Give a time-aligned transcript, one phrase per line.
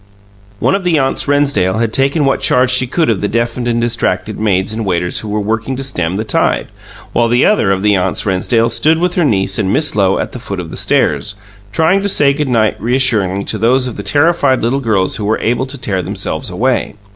[0.57, 3.79] One of the aunts Rennsdale had taken what charge she could of the deafened and
[3.79, 6.69] distracted maids and waiters who were working to stem the tide,
[7.13, 10.31] while the other of the aunts Rennsdale stood with her niece and Miss Lowe at
[10.31, 11.35] the foot of the stairs,
[11.71, 15.37] trying to say good night reassuringly to those of the terrified little girls who were
[15.37, 16.95] able to tear themselves away.